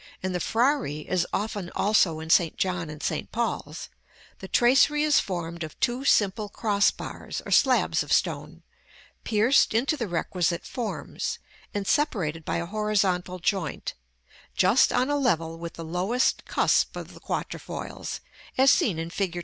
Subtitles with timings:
[0.23, 2.57] In the Frari (as often also in St.
[2.57, 3.31] John and St.
[3.31, 3.87] Paul's)
[4.39, 8.63] the tracery is formed of two simple cross bars or slabs of stone,
[9.23, 11.37] pierced into the requisite forms,
[11.71, 13.93] and separated by a horizontal joint,
[14.55, 18.21] just on a level with the lowest cusp of the quatrefoils,
[18.57, 19.39] as seen in Fig.